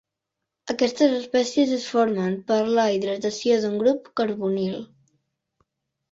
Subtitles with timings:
[0.73, 4.79] Aquestes espècies es formen per la hidratació d'un grup carbonil.